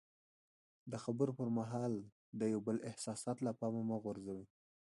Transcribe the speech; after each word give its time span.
د 0.91 0.93
خبرو 1.03 1.31
پر 1.39 1.49
مهال 1.57 1.93
د 2.39 2.41
یو 2.53 2.59
بل 2.67 2.77
احساسات 2.89 3.37
له 3.45 3.51
پامه 3.59 3.81
مه 3.89 3.97
غورځوئ. 4.03 4.45